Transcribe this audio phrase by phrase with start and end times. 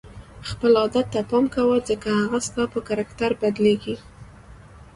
[0.49, 3.95] خپل عادت ته پام کوه ځکه هغه ستا په کرکټر بدلیږي.